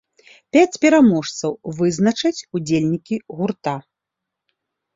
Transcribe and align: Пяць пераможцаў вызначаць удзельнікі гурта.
Пяць 0.55 0.79
пераможцаў 0.85 1.53
вызначаць 1.81 2.45
удзельнікі 2.55 3.15
гурта. 3.37 3.77